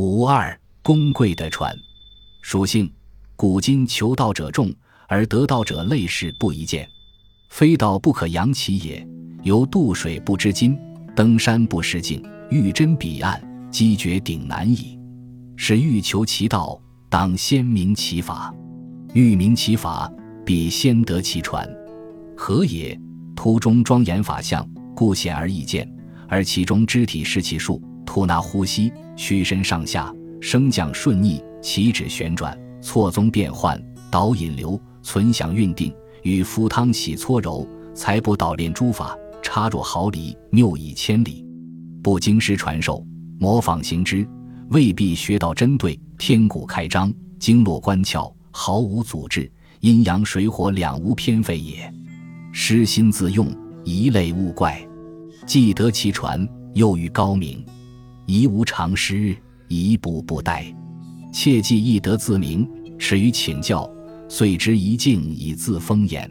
[0.00, 1.76] 五二公贵的传，
[2.40, 2.88] 属性：
[3.34, 4.72] 古今求道者众，
[5.08, 6.88] 而得道者类士不一见。
[7.50, 9.04] 非道不可扬其也。
[9.42, 10.78] 由渡水不知津，
[11.16, 13.42] 登山不识径，欲真彼岸，
[13.72, 14.96] 积绝顶难矣。
[15.56, 16.80] 是欲求其道，
[17.10, 18.54] 当先明其法。
[19.14, 20.08] 欲明其法，
[20.46, 21.68] 必先得其传。
[22.36, 22.96] 何也？
[23.34, 25.84] 图中庄严法相，故显而易见；
[26.28, 33.78] 而其中肢体是其数，吐纳呼吸，屈身上下，升降顺逆，起止旋转，错综变换，
[34.10, 39.14] 导引流，存想运定，与敷汤洗搓揉，才不捣练诸法。
[39.42, 41.44] 插入毫厘，谬以千里，
[42.02, 43.04] 不经师传授，
[43.38, 44.28] 模仿行之，
[44.70, 45.98] 未必学到针对。
[46.18, 51.92] 天骨开张，经络关窍，毫无阻滞，阴阳水火两无偏废也。
[52.52, 53.48] 失心自用，
[53.84, 54.80] 一类勿怪。
[55.46, 57.64] 既得其传，又欲高明，
[58.28, 59.34] 宜无常师，
[59.68, 60.62] 一步不待。
[61.32, 62.68] 切记易得自明，
[62.98, 63.90] 耻于请教，
[64.28, 66.30] 遂知一静以自封言。